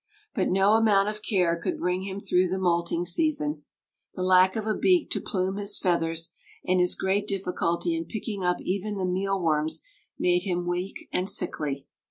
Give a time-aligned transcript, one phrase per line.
[0.33, 3.61] But no amount of care could bring him through the moulting season,
[4.15, 6.31] the lack of a beak to plume his feathers
[6.65, 9.83] and his great difficulty in picking up even the mealworms
[10.17, 11.85] made him weak and sickly.